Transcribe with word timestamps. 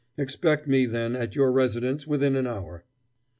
Expect 0.17 0.67
me, 0.67 0.87
then, 0.87 1.15
at 1.15 1.35
your 1.35 1.51
residence 1.51 2.07
within 2.07 2.35
an 2.35 2.47
hour." 2.47 2.85